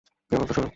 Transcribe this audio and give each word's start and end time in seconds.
কেবল 0.31 0.45
তো 0.47 0.53
শুরু। 0.53 0.67